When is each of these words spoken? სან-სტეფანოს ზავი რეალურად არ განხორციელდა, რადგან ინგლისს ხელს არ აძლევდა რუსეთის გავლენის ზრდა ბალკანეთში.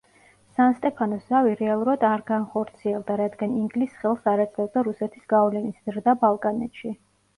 სან-სტეფანოს 0.53 1.27
ზავი 1.33 1.51
რეალურად 1.59 2.05
არ 2.11 2.23
განხორციელდა, 2.31 3.17
რადგან 3.21 3.53
ინგლისს 3.59 3.99
ხელს 4.05 4.27
არ 4.33 4.43
აძლევდა 4.47 4.85
რუსეთის 4.89 5.29
გავლენის 5.35 5.79
ზრდა 5.91 6.17
ბალკანეთში. 6.25 6.97